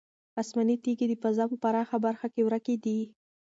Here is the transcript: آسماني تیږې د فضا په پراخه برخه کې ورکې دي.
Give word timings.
آسماني 0.41 0.75
تیږې 0.83 1.05
د 1.09 1.13
فضا 1.23 1.43
په 1.51 1.57
پراخه 1.63 1.97
برخه 2.05 2.27
کې 2.33 2.41
ورکې 2.45 2.75
دي. 2.83 2.99